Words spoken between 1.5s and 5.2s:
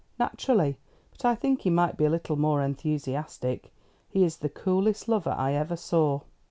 he might be a little more enthusiastic. He is the coolest